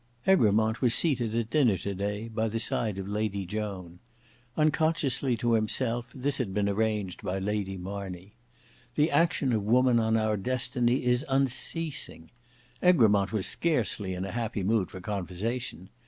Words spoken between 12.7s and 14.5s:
Egremont was scarcely in a